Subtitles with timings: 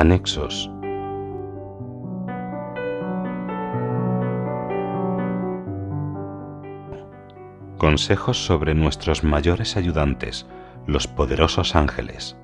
[0.00, 0.70] Anexos.
[7.76, 10.46] Consejos sobre nuestros mayores ayudantes,
[10.86, 12.34] los poderosos ángeles.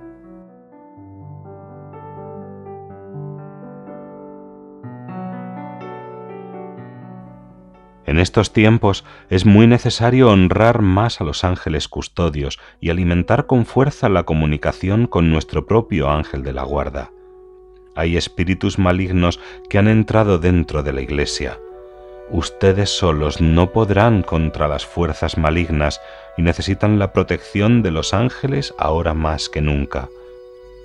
[8.04, 13.64] En estos tiempos es muy necesario honrar más a los ángeles custodios y alimentar con
[13.64, 17.12] fuerza la comunicación con nuestro propio ángel de la guarda.
[17.96, 21.58] Hay espíritus malignos que han entrado dentro de la Iglesia.
[22.30, 26.00] Ustedes solos no podrán contra las fuerzas malignas
[26.36, 30.08] y necesitan la protección de los ángeles ahora más que nunca.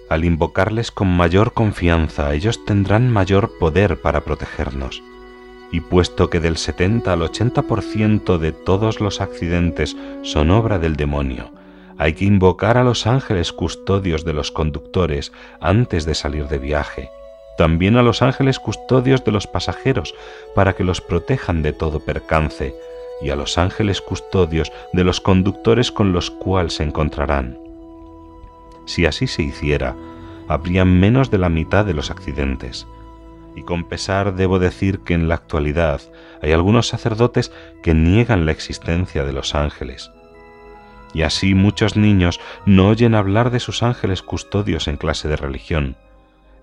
[0.10, 5.02] Al invocarles con mayor confianza, ellos tendrán mayor poder para protegernos.
[5.72, 11.52] Y puesto que del 70 al 80% de todos los accidentes son obra del demonio,
[12.02, 17.12] hay que invocar a los ángeles custodios de los conductores antes de salir de viaje,
[17.60, 20.16] también a los ángeles custodios de los pasajeros
[20.56, 22.74] para que los protejan de todo percance,
[23.22, 27.60] y a los ángeles custodios de los conductores con los cuales se encontrarán.
[28.88, 29.96] Si así se hiciera,
[30.48, 32.88] habría menos de la mitad de los accidentes.
[33.56, 36.02] Y con pesar debo decir que en la actualidad
[36.42, 37.52] hay algunos sacerdotes
[37.84, 40.10] que niegan la existencia de los ángeles,
[41.14, 45.98] y así muchos niños no oyen hablar de sus ángeles custodios en clase de religión.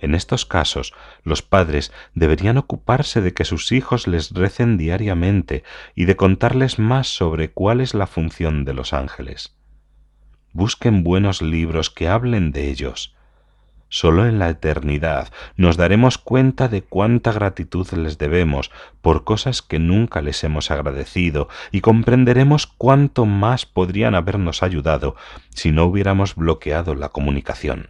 [0.01, 0.95] En estos casos,
[1.25, 5.65] los padres deberían ocuparse de que sus hijos les recen diariamente
[5.95, 9.57] y de contarles más sobre cuál es la función de los ángeles.
[10.53, 13.15] Busquen buenos libros que hablen de ellos,
[13.91, 19.79] Solo en la eternidad nos daremos cuenta de cuánta gratitud les debemos por cosas que
[19.79, 25.17] nunca les hemos agradecido y comprenderemos cuánto más podrían habernos ayudado
[25.55, 27.89] si no hubiéramos bloqueado la comunicación.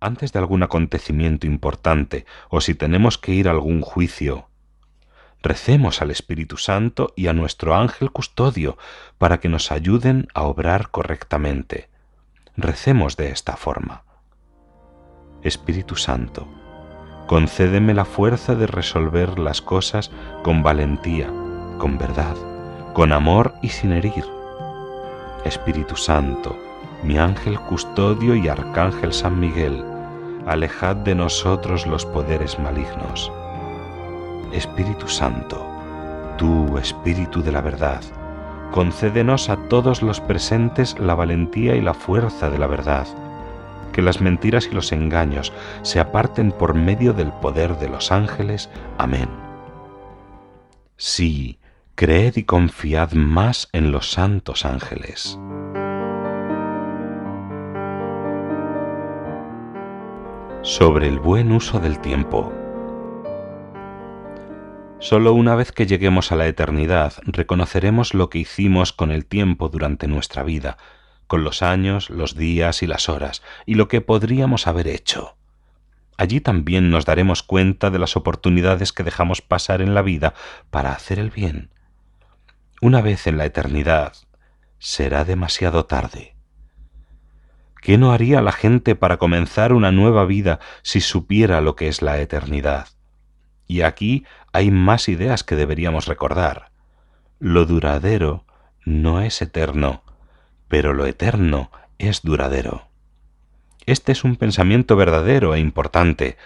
[0.00, 4.48] Antes de algún acontecimiento importante o si tenemos que ir a algún juicio,
[5.42, 8.78] recemos al Espíritu Santo y a nuestro ángel custodio
[9.18, 11.88] para que nos ayuden a obrar correctamente.
[12.56, 14.04] Recemos de esta forma.
[15.44, 16.48] Espíritu Santo,
[17.28, 20.10] concédeme la fuerza de resolver las cosas
[20.42, 21.28] con valentía,
[21.78, 22.34] con verdad,
[22.92, 24.24] con amor y sin herir.
[25.44, 26.58] Espíritu Santo,
[27.04, 29.84] mi ángel custodio y arcángel San Miguel,
[30.44, 33.30] alejad de nosotros los poderes malignos.
[34.52, 35.64] Espíritu Santo,
[36.36, 38.02] tú, Espíritu de la verdad,
[38.72, 43.06] concédenos a todos los presentes la valentía y la fuerza de la verdad
[43.98, 48.70] que las mentiras y los engaños se aparten por medio del poder de los ángeles.
[48.96, 49.28] Amén.
[50.96, 51.58] Sí,
[51.96, 55.36] creed y confiad más en los santos ángeles.
[60.62, 62.52] Sobre el buen uso del tiempo.
[65.00, 69.68] Solo una vez que lleguemos a la eternidad reconoceremos lo que hicimos con el tiempo
[69.68, 70.76] durante nuestra vida,
[71.28, 75.36] con los años, los días y las horas, y lo que podríamos haber hecho.
[76.16, 80.34] Allí también nos daremos cuenta de las oportunidades que dejamos pasar en la vida
[80.70, 81.70] para hacer el bien.
[82.80, 84.14] Una vez en la eternidad,
[84.80, 86.34] será demasiado tarde.
[87.80, 92.02] ¿Qué no haría la gente para comenzar una nueva vida si supiera lo que es
[92.02, 92.88] la eternidad?
[93.68, 96.72] Y aquí hay más ideas que deberíamos recordar.
[97.38, 98.44] Lo duradero
[98.84, 100.02] no es eterno,
[100.68, 102.88] pero lo eterno es duradero.
[103.86, 106.36] Este es un pensamiento verdadero e importante.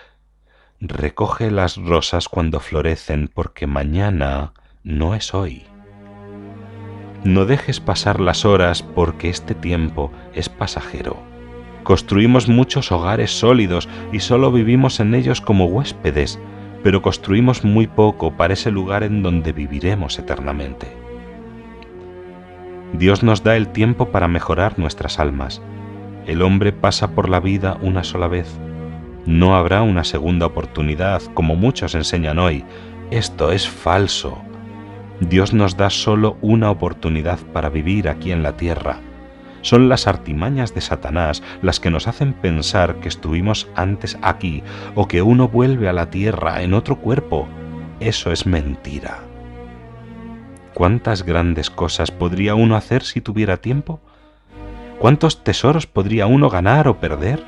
[0.80, 4.52] Recoge las rosas cuando florecen porque mañana
[4.84, 5.64] no es hoy.
[7.24, 11.16] No dejes pasar las horas porque este tiempo es pasajero.
[11.82, 16.38] Construimos muchos hogares sólidos y solo vivimos en ellos como huéspedes,
[16.82, 21.01] pero construimos muy poco para ese lugar en donde viviremos eternamente.
[22.92, 25.62] Dios nos da el tiempo para mejorar nuestras almas.
[26.26, 28.48] El hombre pasa por la vida una sola vez.
[29.24, 32.64] No habrá una segunda oportunidad, como muchos enseñan hoy.
[33.10, 34.38] Esto es falso.
[35.20, 39.00] Dios nos da solo una oportunidad para vivir aquí en la tierra.
[39.62, 44.62] Son las artimañas de Satanás las que nos hacen pensar que estuvimos antes aquí
[44.94, 47.48] o que uno vuelve a la tierra en otro cuerpo.
[48.00, 49.31] Eso es mentira.
[50.74, 54.00] ¿Cuántas grandes cosas podría uno hacer si tuviera tiempo?
[54.98, 57.44] ¿Cuántos tesoros podría uno ganar o perder?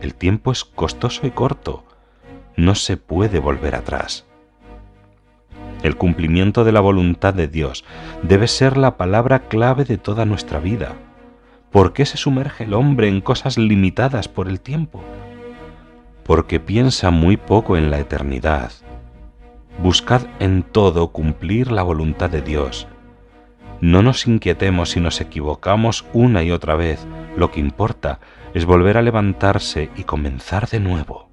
[0.00, 1.84] El tiempo es costoso y corto.
[2.56, 4.24] No se puede volver atrás.
[5.82, 7.84] El cumplimiento de la voluntad de Dios
[8.22, 10.94] debe ser la palabra clave de toda nuestra vida.
[11.70, 15.02] ¿Por qué se sumerge el hombre en cosas limitadas por el tiempo?
[16.22, 18.72] Porque piensa muy poco en la eternidad.
[19.78, 22.86] Buscad en todo cumplir la voluntad de Dios.
[23.80, 27.06] No nos inquietemos si nos equivocamos una y otra vez.
[27.36, 28.20] Lo que importa
[28.54, 31.28] es volver a levantarse y comenzar de nuevo.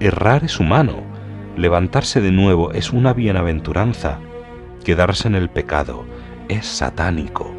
[0.00, 1.02] Errar es humano,
[1.58, 4.20] Levantarse de nuevo es una bienaventuranza.
[4.84, 6.06] Quedarse en el pecado
[6.48, 7.52] es satánico.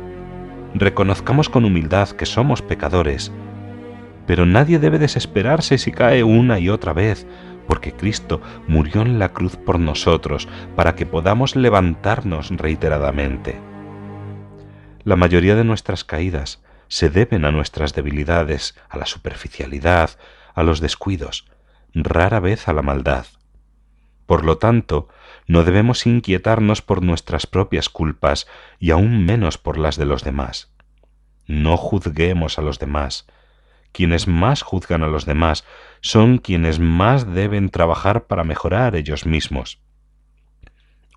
[0.73, 3.29] Reconozcamos con humildad que somos pecadores,
[4.25, 7.27] pero nadie debe desesperarse si cae una y otra vez,
[7.69, 13.61] porque Cristo murió en la cruz por nosotros para que podamos levantarnos reiteradamente.
[15.03, 20.09] La mayoría de nuestras caídas se deben a nuestras debilidades, a la superficialidad,
[20.55, 21.45] a los descuidos,
[21.93, 23.27] rara vez a la maldad.
[24.25, 25.07] Por lo tanto,
[25.45, 28.47] no debemos inquietarnos por nuestras propias culpas
[28.79, 30.71] y aún menos por las de los demás.
[31.45, 33.27] No juzguemos a los demás.
[33.91, 35.65] Quienes más juzgan a los demás
[36.01, 39.81] son quienes más deben trabajar para mejorar ellos mismos.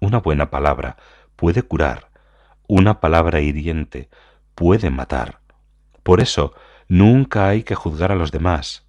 [0.00, 0.96] Una buena palabra
[1.36, 2.10] puede curar,
[2.66, 4.08] una palabra hiriente
[4.54, 5.40] puede matar.
[6.02, 6.54] Por eso,
[6.88, 8.86] nunca hay que juzgar a los demás.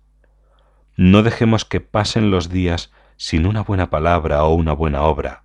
[0.96, 5.44] No dejemos que pasen los días sin una buena palabra o una buena obra.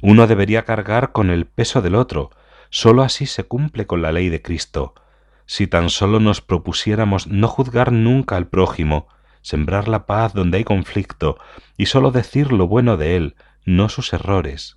[0.00, 2.30] Uno debería cargar con el peso del otro,
[2.70, 4.94] sólo así se cumple con la ley de Cristo.
[5.48, 9.08] Si tan solo nos propusiéramos no juzgar nunca al prójimo,
[9.40, 11.38] sembrar la paz donde hay conflicto
[11.78, 13.34] y sólo decir lo bueno de él,
[13.64, 14.76] no sus errores.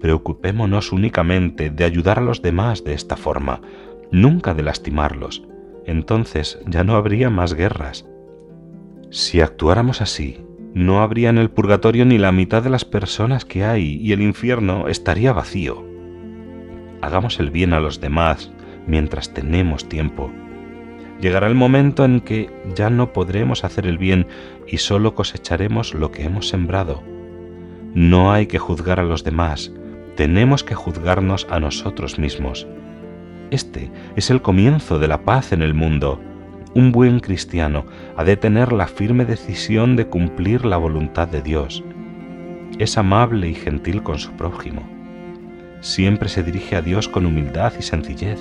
[0.00, 3.60] Preocupémonos únicamente de ayudar a los demás de esta forma,
[4.10, 5.42] nunca de lastimarlos.
[5.84, 8.06] Entonces ya no habría más guerras.
[9.10, 10.42] Si actuáramos así,
[10.72, 14.22] no habría en el purgatorio ni la mitad de las personas que hay y el
[14.22, 15.84] infierno estaría vacío.
[17.02, 18.53] Hagamos el bien a los demás
[18.86, 20.30] mientras tenemos tiempo.
[21.20, 24.26] Llegará el momento en que ya no podremos hacer el bien
[24.66, 27.02] y solo cosecharemos lo que hemos sembrado.
[27.94, 29.72] No hay que juzgar a los demás,
[30.16, 32.66] tenemos que juzgarnos a nosotros mismos.
[33.50, 36.20] Este es el comienzo de la paz en el mundo
[36.74, 37.86] un buen cristiano
[38.16, 41.84] ha de tener la firme decisión de cumplir la voluntad de Dios.
[42.80, 44.82] Es amable y gentil con su prójimo.
[45.80, 48.40] Siempre se dirige a Dios con humildad y sencillez.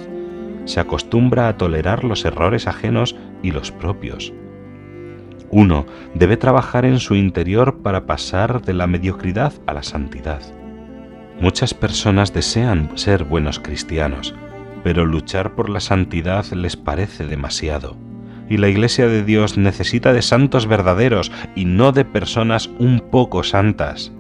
[0.66, 4.34] Se acostumbra a tolerar los errores ajenos y los propios.
[5.50, 10.42] Uno debe trabajar en su interior para pasar de la mediocridad a la santidad.
[11.40, 14.34] Muchas personas desean ser buenos cristianos,
[14.84, 17.96] pero luchar por la santidad les parece demasiado
[18.50, 23.44] y la Iglesia de Dios necesita de santos verdaderos y no de personas un poco
[23.44, 24.12] santas.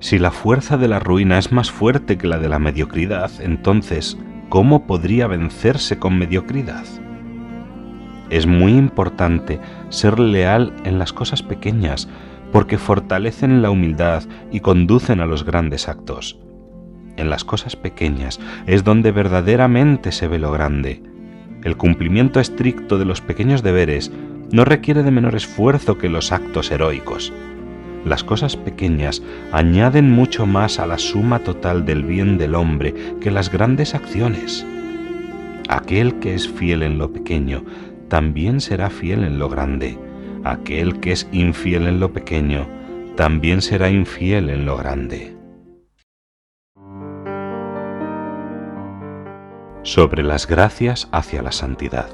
[0.00, 4.18] Si la fuerza de la ruina es más fuerte que la de la mediocridad, entonces,
[4.52, 6.84] ¿cómo podría vencerse con mediocridad?
[8.28, 12.06] Es muy importante ser leal en las cosas pequeñas,
[12.52, 16.38] porque fortalecen la humildad y conducen a los grandes actos.
[17.16, 21.02] En las cosas pequeñas es donde verdaderamente se ve lo grande,
[21.64, 24.12] el cumplimiento estricto de los pequeños deberes
[24.50, 27.32] no requiere de menor esfuerzo que los actos heroicos.
[28.04, 33.30] Las cosas pequeñas añaden mucho más a la suma total del bien del hombre que
[33.30, 34.66] las grandes acciones.
[35.68, 37.64] Aquel que es fiel en lo pequeño,
[38.08, 39.98] también será fiel en lo grande.
[40.44, 42.66] Aquel que es infiel en lo pequeño,
[43.16, 45.42] también será infiel en lo grande.
[49.82, 52.08] sobre las gracias hacia la santidad.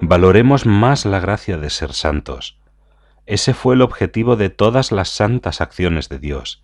[0.00, 2.57] Valoremos más la gracia de ser santos.
[3.28, 6.62] Ese fue el objetivo de todas las santas acciones de Dios.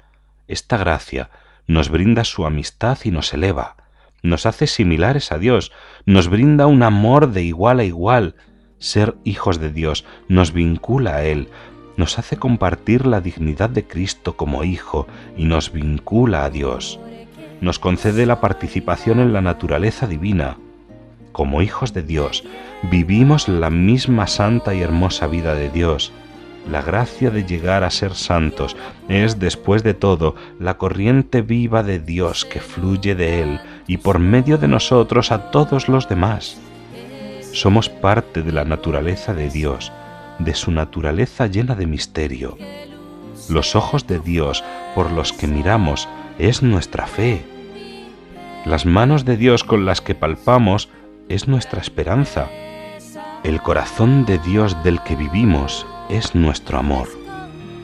[0.49, 1.31] Esta gracia
[1.69, 3.77] nos brinda su amistad y nos eleva,
[4.23, 5.71] nos hace similares a Dios,
[6.07, 8.35] nos brinda un amor de igual a igual.
[8.79, 11.51] Ser hijos de Dios nos vincula a Él,
[11.97, 15.07] nos hace compartir la dignidad de Cristo como Hijo
[15.37, 16.99] y nos vincula a Dios
[17.65, 20.59] nos concede la participación en la naturaleza divina.
[21.33, 22.45] Como hijos de Dios,
[22.83, 26.13] vivimos la misma santa y hermosa vida de Dios.
[26.71, 28.77] La gracia de llegar a ser santos
[29.09, 34.19] es, después de todo, la corriente viva de Dios que fluye de Él y por
[34.19, 36.59] medio de nosotros a todos los demás.
[37.53, 39.93] Somos parte de la naturaleza de Dios,
[40.39, 42.57] de su naturaleza llena de misterio.
[43.51, 47.45] Los ojos de Dios por los que miramos es nuestra fe.
[48.65, 50.89] Las manos de Dios con las que palpamos
[51.29, 52.49] es nuestra esperanza.
[53.45, 57.09] El corazón de Dios del que vivimos es nuestro amor.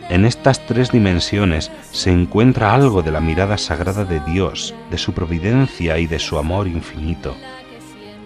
[0.09, 5.13] En estas tres dimensiones se encuentra algo de la mirada sagrada de Dios, de su
[5.13, 7.37] providencia y de su amor infinito.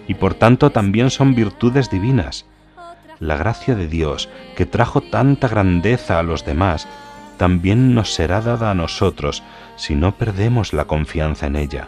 [0.07, 2.45] Y por tanto también son virtudes divinas.
[3.19, 6.87] La gracia de Dios, que trajo tanta grandeza a los demás,
[7.37, 9.43] también nos será dada a nosotros
[9.75, 11.87] si no perdemos la confianza en ella.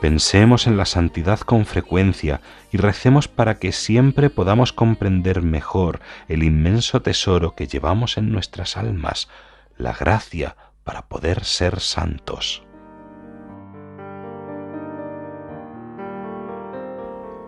[0.00, 2.40] Pensemos en la santidad con frecuencia
[2.72, 8.78] y recemos para que siempre podamos comprender mejor el inmenso tesoro que llevamos en nuestras
[8.78, 9.28] almas,
[9.76, 12.62] la gracia para poder ser santos.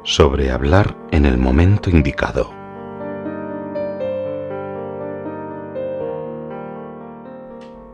[0.04, 2.52] Sobre hablar en el momento indicado.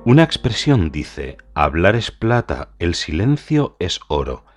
[0.05, 4.48] Una expresión dice, hablar es plata, el silencio es oro.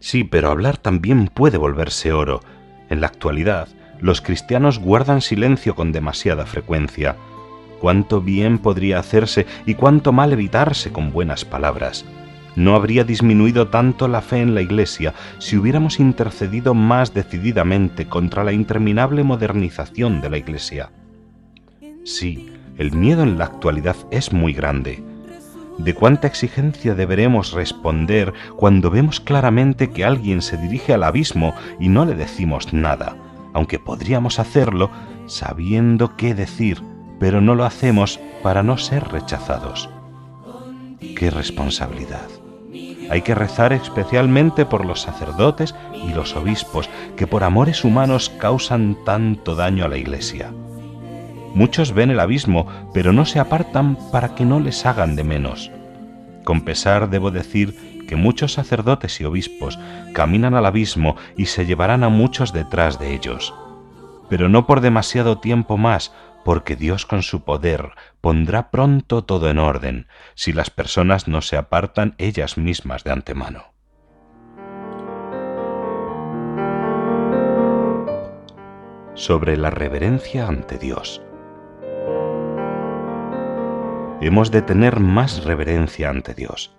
[0.00, 2.40] Sí, pero hablar también puede volverse oro.
[2.88, 3.68] En la actualidad,
[4.00, 7.16] los cristianos guardan silencio con demasiada frecuencia.
[7.80, 12.04] Cuánto bien podría hacerse y cuánto mal evitarse con buenas palabras.
[12.56, 18.42] No habría disminuido tanto la fe en la Iglesia si hubiéramos intercedido más decididamente contra
[18.42, 20.90] la interminable modernización de la Iglesia.
[22.04, 25.09] Sí, el miedo en la actualidad es muy grande.
[25.84, 31.88] ¿De cuánta exigencia deberemos responder cuando vemos claramente que alguien se dirige al abismo y
[31.88, 33.16] no le decimos nada,
[33.54, 34.90] aunque podríamos hacerlo
[35.26, 36.82] sabiendo qué decir,
[37.18, 39.88] pero no lo hacemos para no ser rechazados?
[41.16, 42.28] ¡Qué responsabilidad!
[43.08, 48.98] Hay que rezar especialmente por los sacerdotes y los obispos que por amores humanos causan
[49.06, 50.52] tanto daño a la Iglesia.
[51.54, 55.70] Muchos ven el abismo, pero no se apartan para que no les hagan de menos.
[56.44, 59.78] Con pesar debo decir que muchos sacerdotes y obispos
[60.14, 63.54] caminan al abismo y se llevarán a muchos detrás de ellos.
[64.28, 66.12] Pero no por demasiado tiempo más,
[66.44, 67.90] porque Dios con su poder
[68.20, 73.72] pondrá pronto todo en orden, si las personas no se apartan ellas mismas de antemano.
[79.14, 81.20] Sobre la reverencia ante Dios
[84.20, 86.76] hemos de tener más reverencia ante Dios.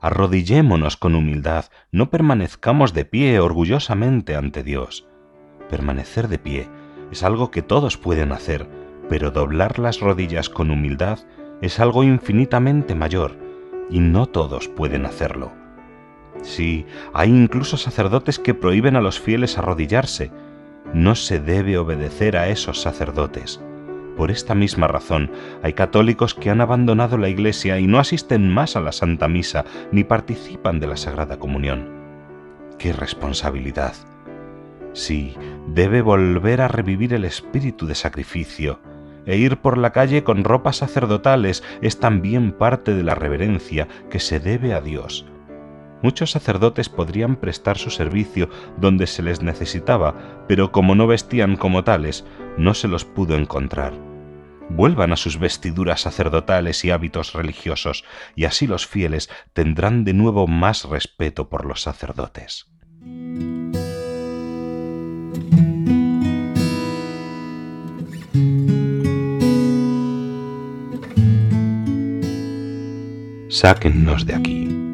[0.00, 5.08] Arrodillémonos con humildad, no permanezcamos de pie orgullosamente ante Dios.
[5.70, 6.68] Permanecer de pie
[7.10, 8.68] es algo que todos pueden hacer,
[9.08, 11.20] pero doblar las rodillas con humildad
[11.62, 13.36] es algo infinitamente mayor,
[13.90, 15.52] y no todos pueden hacerlo.
[16.42, 20.30] Sí, hay incluso sacerdotes que prohíben a los fieles arrodillarse.
[20.92, 23.60] No se debe obedecer a esos sacerdotes.
[24.16, 25.30] Por esta misma razón,
[25.62, 29.64] hay católicos que han abandonado la Iglesia y no asisten más a la Santa Misa
[29.90, 31.88] ni participan de la Sagrada Comunión.
[32.78, 33.94] ¡Qué responsabilidad!
[34.92, 35.34] Sí,
[35.66, 38.78] debe volver a revivir el espíritu de sacrificio,
[39.26, 44.20] e ir por la calle con ropas sacerdotales es también parte de la reverencia que
[44.20, 45.26] se debe a Dios.
[46.04, 51.82] Muchos sacerdotes podrían prestar su servicio donde se les necesitaba, pero como no vestían como
[51.82, 52.26] tales,
[52.58, 53.94] no se los pudo encontrar.
[54.68, 58.04] Vuelvan a sus vestiduras sacerdotales y hábitos religiosos,
[58.36, 62.66] y así los fieles tendrán de nuevo más respeto por los sacerdotes.
[73.48, 74.93] Sáquennos de aquí.